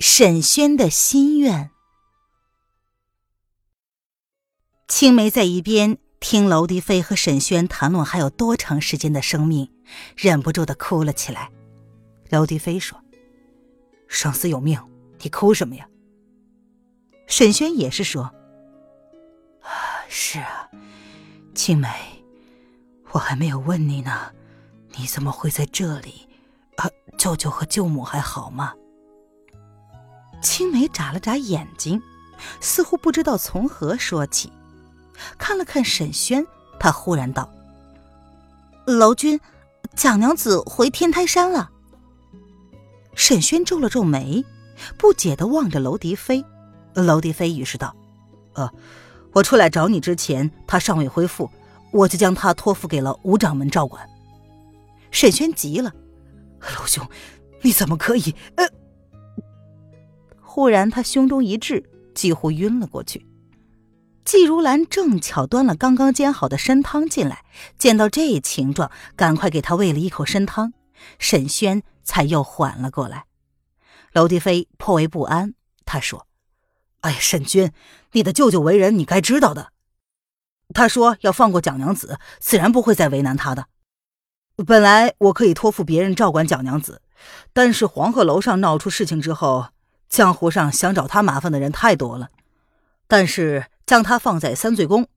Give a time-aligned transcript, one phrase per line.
[0.00, 1.70] 沈轩的心愿。
[4.88, 9.70] 青梅在一边听娄迪飞和沈轩谈论还有多长时间的生命，
[10.16, 11.50] 忍不住的哭了起来。
[12.30, 12.98] 娄迪飞说
[14.08, 14.80] ：“生死有命，
[15.18, 15.86] 你哭什么呀？”
[17.28, 18.22] 沈轩也是说
[19.60, 19.68] ：“啊，
[20.08, 20.70] 是啊，
[21.54, 21.88] 青梅，
[23.10, 24.32] 我还没有问你呢，
[24.96, 26.26] 你怎么会在这里？
[26.76, 26.88] 啊，
[27.18, 28.72] 舅舅和舅母还好吗？”
[30.40, 32.00] 青梅眨了眨眼睛，
[32.60, 34.52] 似乎不知道从何说起，
[35.38, 36.46] 看了看沈轩，
[36.78, 37.50] 他忽然道
[38.86, 39.38] ：“楼君，
[39.94, 41.70] 蒋娘子回天台山了。”
[43.14, 44.44] 沈轩皱了皱眉，
[44.96, 46.44] 不解的望着楼迪飞。
[46.94, 47.94] 楼迪飞于是道
[48.54, 48.70] ：“呃，
[49.32, 51.50] 我出来找你之前，他尚未恢复，
[51.92, 54.08] 我就将他托付给了吴掌门照管。”
[55.12, 55.92] 沈轩急了
[56.78, 57.06] ：“楼兄，
[57.62, 58.34] 你怎么可以？
[58.56, 58.66] 呃。”
[60.60, 63.24] 忽然，他胸中一滞，几乎晕了过去。
[64.26, 67.46] 季如兰正巧端了刚刚煎好的参汤进来，
[67.78, 70.74] 见到这情状，赶快给他喂了一口参汤，
[71.18, 73.24] 沈轩才又缓了过来。
[74.12, 75.54] 娄迪飞颇为不安，
[75.86, 76.26] 他说
[77.00, 77.72] ：“哎，沈君，
[78.12, 79.72] 你的舅舅为人，你该知道的。
[80.74, 83.68] 他说要放过蒋娘子，自然不会再为难他的。
[84.66, 87.00] 本来我可以托付别人照管蒋娘子，
[87.54, 89.68] 但是黄鹤楼上闹出事情之后。”
[90.10, 92.30] 江湖上想找他麻烦的人太多了，
[93.06, 95.08] 但是将他放在三醉宫，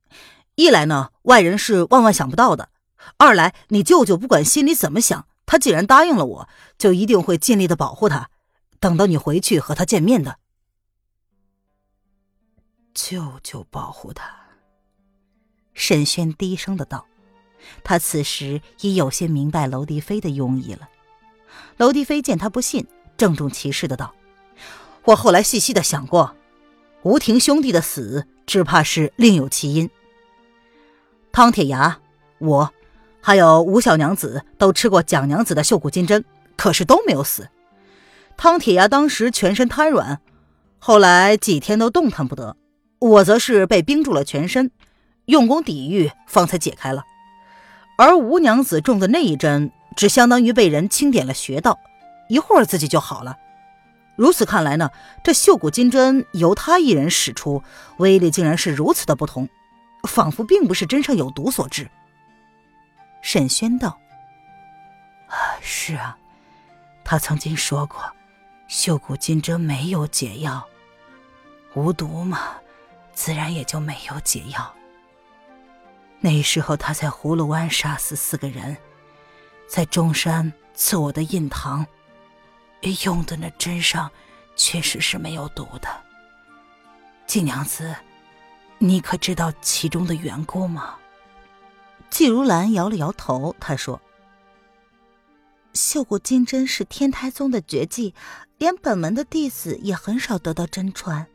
[0.54, 2.70] 一来呢外人是万万想不到的，
[3.18, 8.30] 二来你舅舅不管心里怎么想，他既然答应了我，就一定会尽力的保护他，
[8.78, 10.38] 等到你回去和他见面的。
[12.94, 14.32] 舅舅保护他，
[15.74, 17.04] 沈轩低声的道，
[17.82, 20.88] 他此时已有些明白娄迪飞的用意了。
[21.78, 24.14] 娄迪飞见他不信，郑重其事的道。
[25.04, 26.34] 我后来细细的想过，
[27.02, 29.90] 吴婷兄弟的死只怕是另有其因。
[31.30, 31.98] 汤铁牙，
[32.38, 32.72] 我，
[33.20, 36.24] 还有吴小娘子都吃过蒋娘子的绣骨金针，
[36.56, 37.48] 可是都没有死。
[38.36, 40.20] 汤铁牙当时全身瘫软，
[40.78, 42.56] 后来几天都动弹不得。
[42.98, 44.70] 我则是被冰住了全身，
[45.26, 47.04] 用功抵御，方才解开了。
[47.98, 51.78] 而吴娘子中的那一针，只相当于被人清点了穴道，
[52.30, 53.36] 一会儿自己就好了。
[54.16, 54.90] 如此看来呢，
[55.24, 57.64] 这绣骨金针由他一人使出，
[57.96, 59.48] 威力竟然是如此的不同，
[60.08, 61.90] 仿佛并不是针上有毒所致。
[63.22, 63.98] 沈轩道
[65.26, 66.16] ：“啊，是啊，
[67.02, 68.00] 他曾经说过，
[68.68, 70.64] 绣骨金针没有解药，
[71.74, 72.54] 无毒嘛，
[73.14, 74.72] 自然也就没有解药。
[76.20, 78.76] 那时候他在葫芦湾杀死四个人，
[79.66, 81.84] 在中山刺我的印堂。”
[83.04, 84.10] 用的那针上，
[84.56, 85.88] 确实是没有毒的。
[87.26, 87.94] 季娘子，
[88.78, 90.96] 你可知道其中的缘故吗？
[92.10, 94.00] 季如兰摇了摇头，她说
[95.72, 98.14] ：“绣骨金针是天台宗的绝技，
[98.58, 101.26] 连本门的弟子也很少得到真传。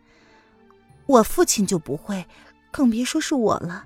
[1.05, 2.25] 我父亲就不会，
[2.71, 3.85] 更别说是我了。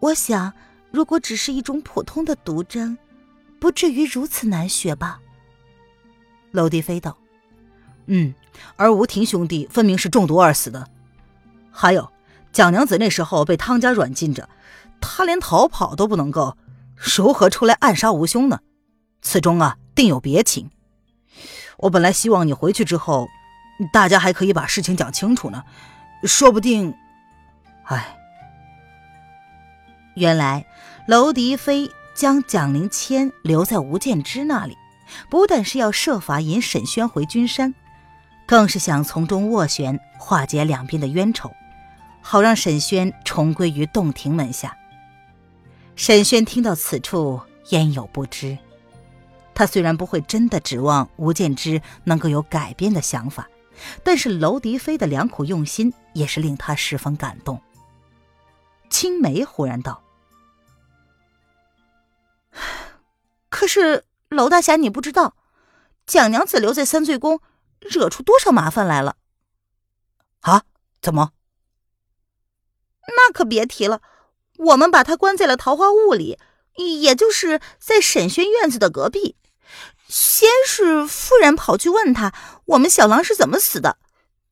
[0.00, 0.52] 我想，
[0.90, 2.98] 如果只是一种普通的毒针，
[3.58, 5.20] 不至于如此难学吧。”
[6.54, 7.18] 娄迪飞道
[8.06, 8.32] ：“嗯，
[8.76, 10.88] 而吴婷兄弟分明是中毒而死的。
[11.72, 12.12] 还有，
[12.52, 14.48] 蒋娘子那时候被汤家软禁着，
[15.00, 16.56] 她连逃跑都不能够，
[16.94, 18.60] 如何出来暗杀吴兄呢？
[19.20, 20.70] 此中啊，定有别情。
[21.78, 23.26] 我本来希望你回去之后，
[23.92, 25.64] 大家还可以把事情讲清楚呢。
[26.22, 26.94] 说不定……
[27.86, 28.16] 哎，
[30.14, 30.64] 原来
[31.08, 34.78] 娄迪飞将蒋灵谦留在吴建之那里。”
[35.28, 37.74] 不但是要设法引沈轩回君山，
[38.46, 41.50] 更是想从中斡旋，化解两边的冤仇，
[42.20, 44.76] 好让沈轩重归于洞庭门下。
[45.96, 47.40] 沈轩听到此处，
[47.70, 48.58] 焉有不知？
[49.54, 53.48] 他虽然不会真的指望吴建之能够有改变的想法，
[54.02, 57.60] 但是娄迪飞的良苦用心也是令他十分感动。
[58.90, 60.02] 青梅忽然道
[63.48, 65.36] ：“可是……”娄大侠，你不知道，
[66.06, 67.40] 蒋娘子留在三醉宫，
[67.80, 69.16] 惹出多少麻烦来了。
[70.40, 70.64] 啊？
[71.00, 71.32] 怎么？
[73.08, 74.00] 那可别提了，
[74.56, 76.38] 我们把他关在了桃花坞里，
[76.74, 79.36] 也就是在沈轩院子的隔壁。
[80.08, 82.34] 先是夫人跑去问他，
[82.66, 83.98] 我们小郎是怎么死的，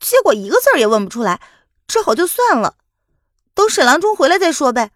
[0.01, 1.41] 结果一个字儿也问不出来，
[1.87, 2.77] 只好就算了，
[3.55, 4.93] 等沈郎中回来再说呗。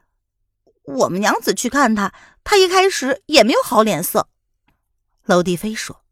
[0.85, 4.29] 我们娘子去看他，他一开始也没有好脸色。
[5.27, 6.03] 娄帝飞说：“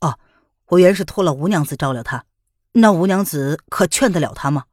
[0.00, 0.18] 哦，
[0.66, 2.24] 我原是托了吴娘子照料他，
[2.72, 4.64] 那吴娘子可劝得了他吗？”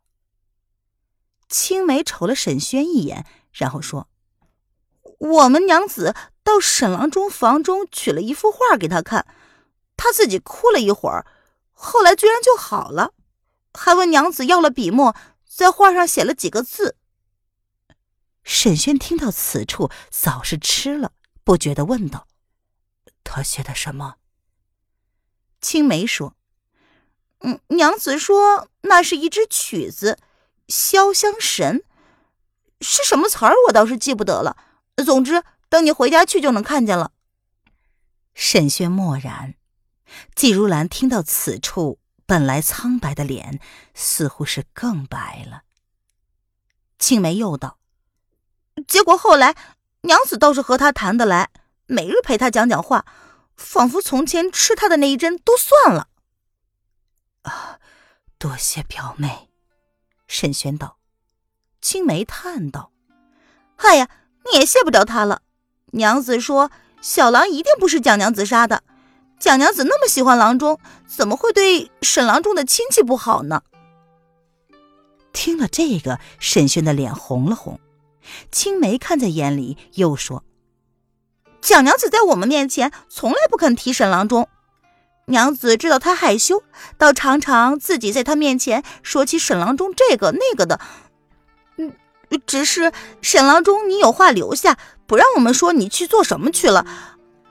[1.50, 4.08] 青梅瞅了沈轩一眼，然后说
[5.20, 9.26] ：“我们娘子到沈郎中房中取了一幅画给他看，
[9.98, 11.26] 他自己哭了一会儿，
[11.72, 13.14] 后来居然就好了，
[13.74, 15.16] 还问娘子要了笔墨，
[15.46, 16.96] 在画上写了几个字。”
[18.44, 21.12] 沈轩听到此处，早是吃了，
[21.44, 22.28] 不觉地问道
[23.24, 24.16] ：“他写的什么？”
[25.62, 26.36] 青梅说
[27.42, 30.18] ：“嗯，娘子说那是一支曲子，
[30.74, 31.80] 《潇湘神》，
[32.82, 34.58] 是什么词儿我倒是记不得了。
[35.06, 37.12] 总之，等你回家去就能看见了。”
[38.34, 39.56] 沈轩默然。
[40.36, 43.60] 季如兰听到此处，本来苍白的脸
[43.94, 45.64] 似乎是更白了。
[47.00, 47.78] 青梅又道。
[48.88, 49.56] 结果后来，
[50.02, 51.50] 娘子倒是和他谈得来，
[51.92, 53.06] 每日陪他讲讲话，
[53.58, 56.08] 仿佛从前吃他的那一针都算了。
[57.42, 57.80] 啊，
[58.38, 59.50] 多谢表妹。
[60.26, 61.00] 沈轩道。
[61.82, 62.94] 青梅叹道
[63.76, 64.08] ：“哎呀，
[64.46, 65.42] 你也谢不了他了。
[65.88, 66.72] 娘子说，
[67.02, 68.84] 小郎一定不是蒋娘子杀的。
[69.38, 73.64] 蒋娘子那么喜欢郎中，怎么会对沈郎中的亲戚不好呢？”
[75.34, 77.82] 听了这个，沈轩的脸红了红。
[78.50, 80.46] 青梅看在眼里，又说
[81.62, 84.50] ：“蒋娘子在我们面前从来不肯提沈郎中，
[85.26, 86.64] 娘子知道他害羞，
[86.98, 90.80] 倒常常自己在他面前说起沈郎中这个那个的。
[91.78, 91.94] 嗯，
[92.46, 92.92] 只是
[93.22, 96.86] 沈郎中，你有话留下，不让我们说你去做什么去了。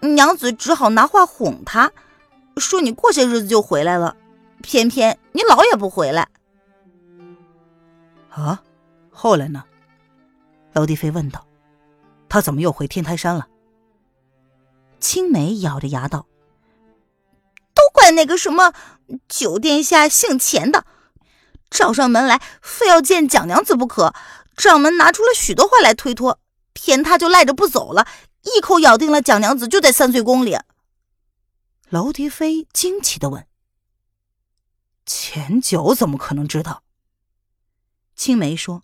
[0.01, 1.93] 娘子只好拿话哄他，
[2.57, 4.17] 说你过些日子就回来了，
[4.61, 6.29] 偏偏你老也不回来。
[8.31, 8.61] 啊，
[9.11, 9.65] 后来呢？”
[10.75, 11.45] 娄帝飞问道
[12.29, 13.47] ：“他怎么又回天台山了？”
[15.01, 16.27] 青梅咬着牙道
[17.75, 18.73] ：“都怪那个什么
[19.29, 20.85] 九殿下姓钱的，
[21.71, 24.15] 找上门来，非要见蒋娘子不可。
[24.57, 26.39] 掌门拿出了许多话来推脱，
[26.75, 28.07] 偏他就赖着不走了，
[28.43, 30.59] 一口咬定了蒋娘子就在三岁宫里。”
[31.89, 33.47] 娄迪飞惊奇的问
[35.07, 36.83] ：“钱九怎么可能知道？”
[38.15, 38.83] 青梅说。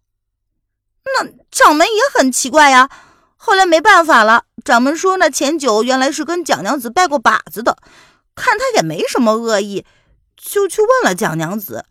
[1.05, 2.91] 那掌门也很奇怪呀。
[3.37, 7.79] 后来没办法了，掌门说那钱九原来是跟蒋娘子拜过把子的，
[8.35, 9.87] 看他也没什么恶意，
[10.37, 11.87] 就去问了蒋娘子。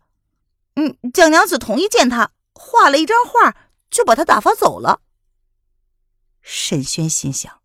[0.74, 3.56] 嗯，蒋娘子同意见他，画了一张画，
[3.90, 5.00] 就把他打发走了。
[6.42, 7.60] 沈轩心想，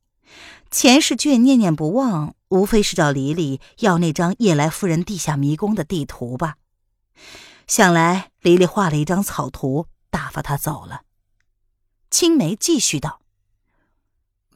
[0.72, 6.56] 钱世俊念念不忘，无非是找黎黎要那张夜来夫人地下迷宫的地图吧。
[7.68, 11.02] 想来黎黎画了一张草图，打发他走了。
[12.10, 13.20] 青梅继续道：“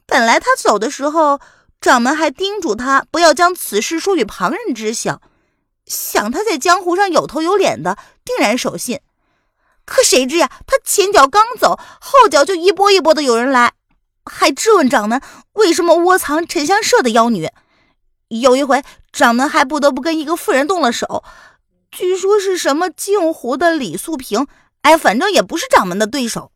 [0.06, 1.40] 本来他走的时候，
[1.80, 5.20] 掌门还叮嘱他不要将此事说与旁人知晓，
[5.86, 9.00] 想他在江湖上有头有脸的，定然守信。
[9.84, 13.74] 可谁知呀，他前脚刚走，后脚就一波一波的有人来，
[14.24, 15.20] 还质问掌门
[15.52, 17.50] 为什么窝藏沉香社的妖女。
[18.28, 21.22] 有一回，掌门还不得不跟一个妇人动了手，
[21.90, 24.46] 据说是什么镜湖的李素萍。
[24.82, 26.50] 哎，反正也不是掌门的对手。”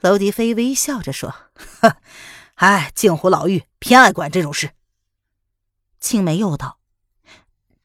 [0.00, 1.34] 娄迪飞微笑着说
[1.80, 1.96] ：“呵，
[2.56, 4.70] 哎，镜湖老妪偏爱管这种事。”
[5.98, 6.78] 青梅又道：“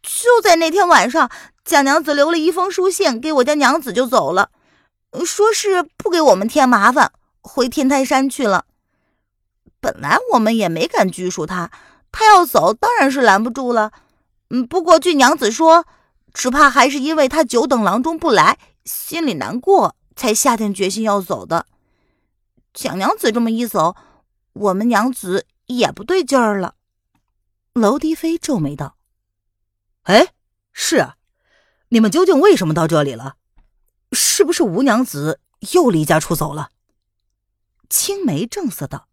[0.03, 1.31] 就在那天晚上，
[1.63, 4.51] 蒋娘子留了一封书信给我家娘子就走了，
[5.25, 8.65] 说是不给我们添麻烦，回天台山去了。
[9.79, 11.71] 本来我们也没敢拘束她，
[12.11, 13.93] 她要走当然是拦不住了。
[14.49, 15.85] 嗯，不过据娘子说，
[16.33, 21.65] 只怕还是因为她久等郎中不来，心里难过，才下定决心要走的。”
[22.73, 23.95] 蒋娘子这么一走，
[24.53, 26.75] 我们娘子也不对劲儿了。
[27.73, 28.97] 娄迪飞皱眉道
[30.03, 30.33] ：“哎，
[30.71, 31.17] 是啊，
[31.89, 33.35] 你们究竟为什么到这里了？
[34.11, 35.39] 是不是吴娘子
[35.73, 36.71] 又离家出走了？”
[37.89, 39.07] 青梅正色道：“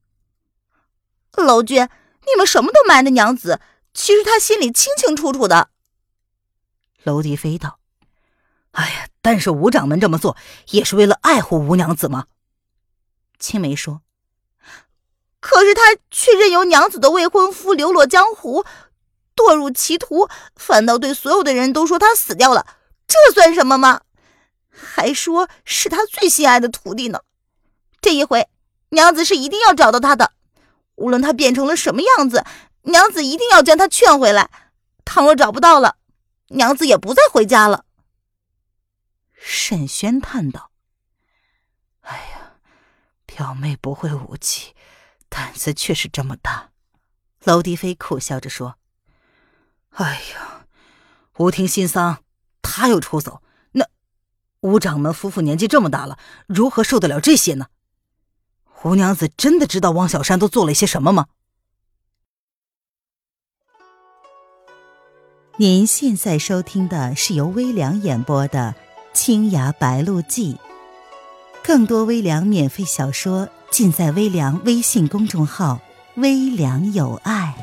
[1.36, 1.88] 娄君，
[2.26, 3.60] 你们什么都瞒着娘子，
[3.94, 5.70] 其实她心里清清楚楚的。”
[7.04, 7.78] 娄迪飞道
[8.72, 10.36] ：“哎呀，但是吴掌门这么做
[10.70, 12.26] 也是为了爱护吴娘子吗？”
[13.38, 14.02] 青梅说
[15.40, 18.64] ：“可是他却任由娘子的未婚夫流落江湖，
[19.34, 22.66] 堕入歧途，反倒对所有的人都说他死掉了，
[23.06, 24.00] 这算什么吗？
[24.70, 27.20] 还说是他最心爱的徒弟呢。
[28.00, 28.48] 这一回，
[28.90, 30.32] 娘子是一定要找到他的，
[30.96, 32.44] 无论他变成了什么样子，
[32.82, 34.50] 娘子一定要将他劝回来。
[35.04, 35.96] 倘若找不到了，
[36.48, 37.84] 娘子也不再回家了。
[39.34, 40.70] 沈轩叹道：“，
[43.36, 44.72] 表妹不会武技，
[45.28, 46.70] 胆子却是这么大。”
[47.44, 48.76] 娄迪飞苦笑着说
[49.92, 50.64] ：“哎呀，
[51.36, 52.24] 吴婷新丧，
[52.62, 53.86] 他又出走，那
[54.60, 57.66] 吴掌门夫妇年纪这么大了，如何受得了这些呢？
[58.84, 61.26] 吴娘子真的知道汪小山都做了些什么吗？”
[65.58, 68.74] 您现在收听的是由微凉演播的
[69.18, 70.54] 《青崖白鹿记》，
[71.66, 75.80] 更多微凉免费小说尽在微凉微信公众号
[76.14, 77.56] “微凉有爱”。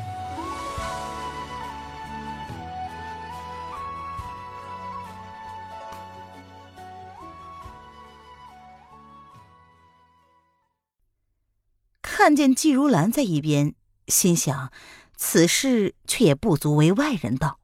[12.02, 13.74] 看见季如兰在一边，
[14.08, 14.70] 心想
[15.16, 17.58] 此事却也不足为外人道。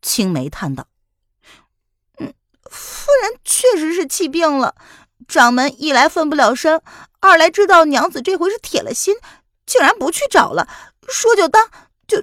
[0.00, 0.86] 青梅叹道
[2.18, 2.32] ：“嗯，
[2.70, 4.76] 夫人确实是气病了。
[5.30, 6.82] 掌门一来分不了身，
[7.20, 9.14] 二来知道娘子这回是铁了心，
[9.64, 10.68] 竟然不去找了，
[11.08, 11.70] 说就当
[12.08, 12.22] 就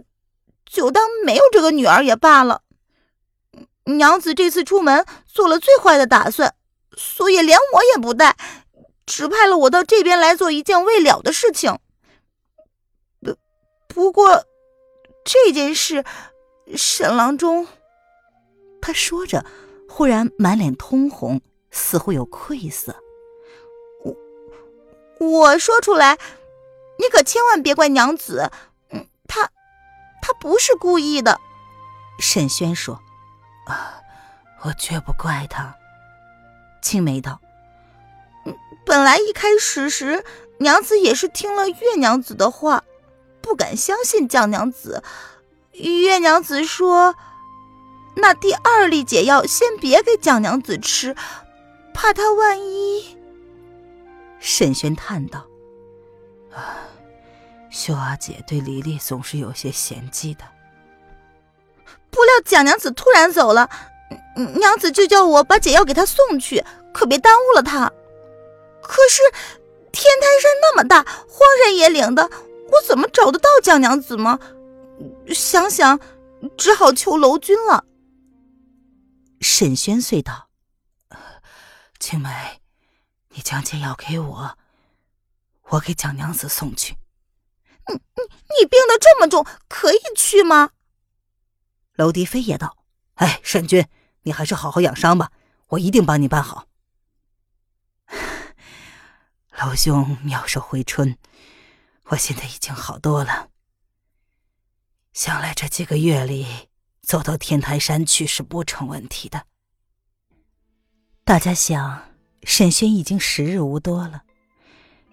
[0.65, 2.61] 就当没有这个女儿也罢了。
[3.85, 6.53] 娘子这次出门做了最坏的打算，
[6.97, 8.35] 所以连我也不带，
[9.05, 11.79] 只派了我到这边来做一件未了的事情。
[13.21, 13.37] 不
[13.87, 14.43] 不过
[15.23, 16.03] 这件事……”
[16.75, 17.65] 沈郎中，
[18.81, 19.45] 他说着，
[19.87, 21.39] 忽然满脸通红，
[21.77, 22.95] 似乎有愧色。
[24.03, 24.15] 我
[25.19, 26.17] 我说出来，
[26.97, 28.49] 你可千万别怪娘子。
[28.89, 29.51] 嗯，他
[30.21, 31.39] 他不是故意的。
[32.19, 32.99] 沈轩说
[33.69, 34.01] ：“啊，
[34.63, 35.75] 我绝不怪他。”
[36.81, 37.39] 青梅道
[38.83, 40.25] ：“本来一开始时，
[40.59, 42.83] 娘子也是听了月娘子的话，
[43.41, 45.03] 不敢相信蒋娘子。”
[45.73, 47.15] 月娘子说
[48.17, 51.15] ：“那第二粒解药先别给蒋娘子吃，
[51.97, 53.17] 怕他万一。”
[54.39, 55.43] 沈轩叹道
[56.53, 56.87] ：“啊，
[57.71, 60.43] 秀阿姐对黎黎总是有些嫌弃的。
[62.11, 63.67] 不料蒋娘子突然走了，
[64.59, 66.63] 娘子就叫我把解药给她送去，
[66.93, 67.91] 可别耽误了她。
[68.83, 69.23] 可是
[69.91, 72.29] 天台山那么大，荒山野岭的，
[72.71, 74.39] 我怎么找得到蒋娘子吗？”
[75.33, 75.99] 想想，
[76.57, 77.83] 只好求楼君了。
[79.41, 80.46] 沈轩遂道
[81.99, 82.61] ：“青梅，
[83.29, 84.57] 你将解药给我，
[85.63, 86.97] 我给蒋娘子送去。
[87.87, 88.23] ”“你你
[88.59, 90.71] 你病得这么重，可以去吗？”
[91.95, 92.77] 娄迪飞也道
[93.15, 93.87] ：“哎，沈君，
[94.23, 95.31] 你还是好好养伤吧，
[95.67, 96.67] 我一定帮你办好。
[99.57, 101.17] ”老兄妙手回春，
[102.03, 103.49] 我现在已经好多了。
[105.13, 106.69] 想来这几个月里，
[107.01, 109.47] 走到天台山去是不成问题的。
[111.27, 112.03] 大家想，
[112.43, 114.23] 沈轩已经时日无多了，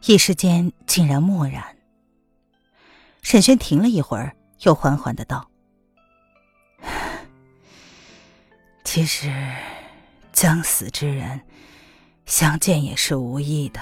[0.04, 1.76] 一时间竟然默然。
[3.20, 5.50] 沈轩停了一会儿，又缓缓的道
[8.84, 9.52] ：“其实，
[10.32, 11.40] 将死之人
[12.26, 13.80] 相见也是无意的，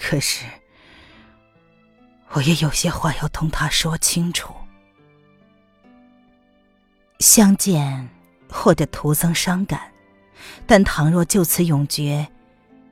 [0.00, 0.44] 可是……”
[2.30, 4.52] 我也有些话要同他说清楚。
[7.20, 8.08] 相见
[8.50, 9.92] 或者徒增伤感，
[10.66, 12.28] 但倘若就此永绝，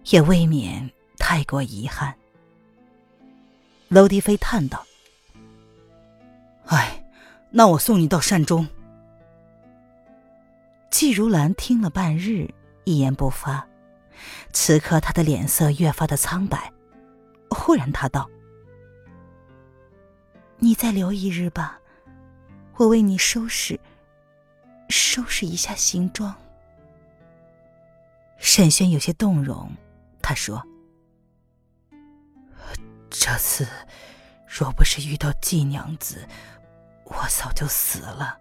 [0.06, 2.14] 也未免太过遗憾。
[3.88, 4.84] 娄迪飞叹道
[6.66, 7.04] ：“哎，
[7.50, 8.66] 那我送你到山中。”
[10.90, 12.48] 季如兰听了半日，
[12.84, 13.66] 一言不发。
[14.52, 16.72] 此刻她的脸色越发的苍白。
[17.50, 18.28] 忽然，她道。
[20.58, 21.78] 你再留一日吧，
[22.76, 23.78] 我为你收拾，
[24.88, 26.34] 收拾一下行装。
[28.38, 29.70] 沈轩有些动容，
[30.22, 30.62] 他说
[33.10, 33.66] ：“这次
[34.46, 36.26] 若不是遇到季娘子，
[37.04, 38.38] 我早就死了，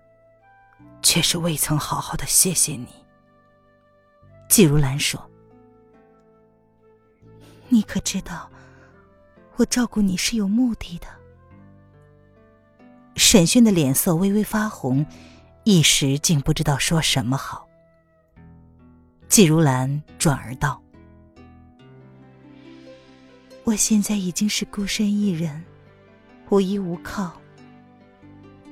[1.01, 2.87] 却是未曾好好的谢谢你。”
[4.47, 5.29] 季如兰说
[7.67, 8.49] ：“你可知道，
[9.55, 11.07] 我照顾你是有目的的。”
[13.17, 15.05] 沈轩的脸色微微发红，
[15.63, 17.64] 一时竟不知道说什么好。
[19.27, 20.81] 季如兰转而道
[23.65, 25.63] ：“我现在已经是孤身一人，
[26.49, 27.33] 无依无靠，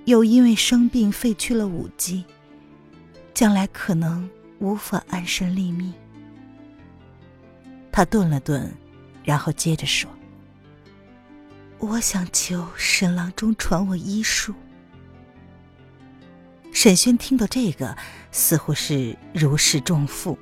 [0.05, 2.23] 又因为生病废去了武技，
[3.33, 4.29] 将来可能
[4.59, 5.93] 无法安身立命。
[7.91, 8.73] 他顿了顿，
[9.23, 10.09] 然后接着说
[11.79, 14.53] ：“我想求沈郎中传我医术。”
[16.71, 17.95] 沈轩听到这个，
[18.31, 20.37] 似乎是如释重负。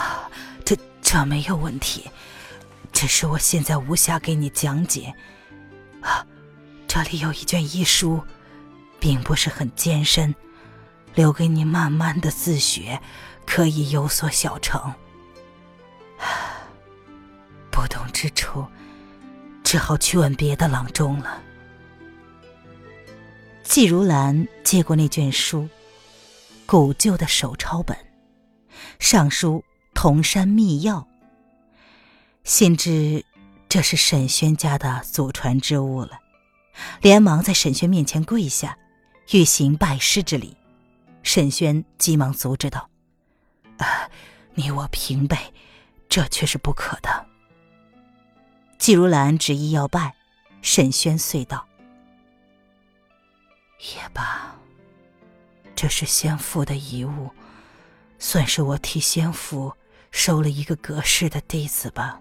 [0.00, 0.30] 啊，
[0.64, 2.10] 这这没有问题，
[2.90, 5.14] 只是我现在无暇给你讲解。
[6.00, 6.26] 啊，
[6.88, 8.22] 这里有一卷医书，
[8.98, 10.34] 并不是很艰深，
[11.14, 12.98] 留给你慢慢的自学，
[13.46, 14.80] 可以有所小成。
[16.18, 16.24] 啊
[17.70, 18.66] 不懂之处，
[19.62, 21.42] 只好去问别的郎中了。
[23.62, 25.68] 季如兰接过那卷书，
[26.66, 27.96] 古旧的手抄本，
[28.98, 29.64] 上书
[30.02, 31.06] “铜山秘药”，
[32.42, 33.22] 心知
[33.68, 36.18] 这是沈轩家的祖传之物了，
[37.02, 38.78] 连忙在沈轩面前跪下，
[39.32, 40.56] 欲行拜师之礼。
[41.22, 42.88] 沈轩急忙阻止道
[43.76, 44.08] ：“啊，
[44.54, 45.36] 你我平辈，
[46.08, 47.26] 这却是不可的。”
[48.80, 50.14] 季如兰执意要拜，
[50.62, 51.68] 沈轩遂道。
[53.94, 54.56] 也罢，
[55.76, 57.28] 这是先父的遗物，
[58.18, 59.74] 算是我替先父
[60.10, 62.20] 收了一个隔世的弟子吧。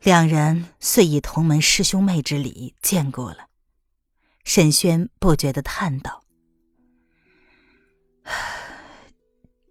[0.00, 3.48] 两人遂以同门师兄妹之礼见过了。
[4.44, 6.22] 沈轩不觉的叹道：“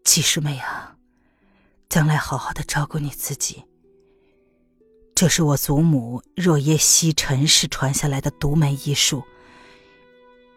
[0.03, 0.97] 季师妹啊，
[1.89, 3.63] 将来好好的照顾你自己。
[5.13, 9.23] 这是我祖母若耶西陈氏传下来的独门医术。”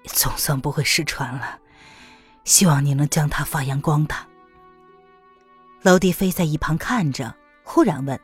[0.06, 1.60] 总算不会失传了，
[2.44, 4.27] 希望你能将它发扬光大。
[5.82, 8.18] 娄帝飞在一旁看着，忽然问：“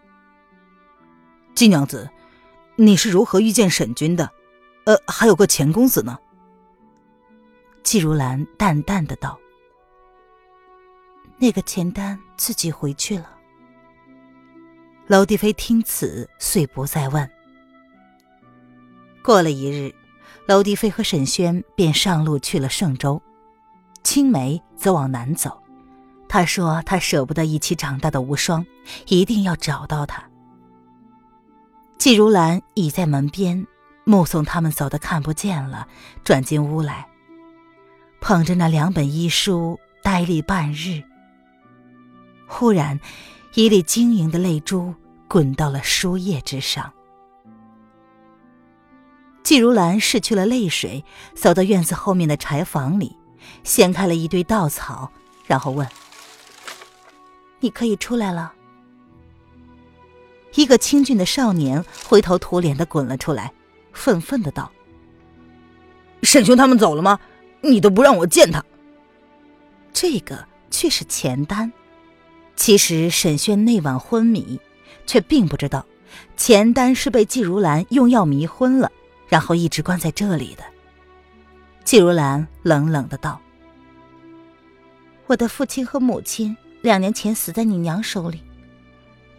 [1.54, 2.10] 季娘子，
[2.76, 4.30] 你是如何遇见沈君的？
[4.86, 6.18] 呃，还有个钱公子呢？”
[7.82, 9.38] 季如兰淡淡的道
[11.38, 13.30] ：“那个钱丹自己回去了。”
[15.06, 17.30] 娄帝飞听此，遂不再问。
[19.22, 19.94] 过了一日。
[20.46, 23.22] 娄迪飞和沈轩便上路去了盛州，
[24.02, 25.63] 青梅则往南走。
[26.34, 28.66] 他说：“他舍不得一起长大的无双，
[29.06, 30.20] 一定要找到他。”
[31.96, 33.64] 季如兰倚在门边，
[34.02, 35.86] 目送他们走得看不见了，
[36.24, 37.06] 转进屋来，
[38.20, 41.04] 捧着那两本医书，呆立半日。
[42.48, 42.98] 忽然，
[43.54, 44.92] 一粒晶莹的泪珠
[45.28, 46.92] 滚到了书页之上。
[49.44, 51.04] 季如兰拭去了泪水，
[51.36, 53.16] 走到院子后面的柴房里，
[53.62, 55.12] 掀开了一堆稻草，
[55.46, 55.86] 然后问
[57.64, 58.52] ：“你可以出来了。”
[60.54, 63.52] 一个清俊的少年灰头土脸的滚了出来，
[63.92, 64.70] 愤愤的道
[66.22, 67.18] ：“沈兄他们走了吗？
[67.62, 68.62] 你都不让我见他。”
[69.92, 71.72] 这个却是钱丹。
[72.54, 74.60] 其实沈轩那晚昏迷，
[75.06, 75.84] 却并不知道
[76.36, 78.92] 钱丹是被季如兰用药迷昏了。
[79.26, 80.62] 然后一直关在这里的。
[81.82, 83.40] 季如兰冷冷的道
[85.26, 88.42] ：“我的父亲和母亲两年前死在你娘手里。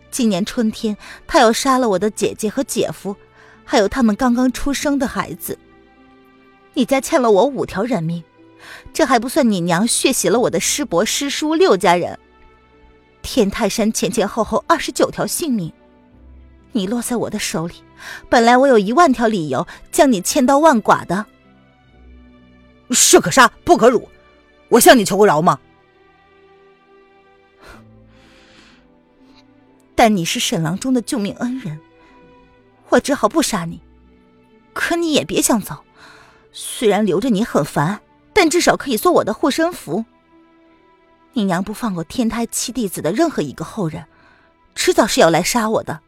[0.09, 3.15] 今年春天，他又杀了我的姐姐和姐夫，
[3.63, 5.55] 还有他们刚刚出生的孩子。
[6.73, 8.23] 你家欠了我五条人命，
[8.91, 12.17] 这还不算你娘血洗了我的师伯师叔六家人。
[13.21, 15.71] 天泰山前前后后二十九条性命。”
[16.73, 17.75] 你落在我的手里，
[18.27, 21.23] 本来我有一万条理由将你千刀万剐的。
[22.89, 24.09] 士可杀，不可辱。
[24.69, 25.59] 我向你求过饶吗？
[29.95, 31.79] 但你是沈郎中的救命恩人，
[32.89, 33.81] 我只好不杀你。
[34.73, 35.85] 可你也别想走，
[36.51, 38.01] 虽然留着你很烦，
[38.33, 40.03] 但至少可以做我的护身符。
[41.31, 44.05] 你娘不放过天胎七弟子的任何一个后人，
[44.75, 46.01] 迟早是要来杀我的。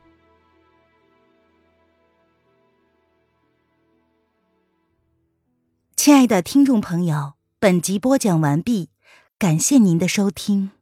[5.96, 8.90] 亲爱的听众朋友，本集播讲完毕，
[9.38, 10.77] 感谢您的收听。